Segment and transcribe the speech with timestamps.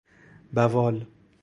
[0.55, 0.95] بوال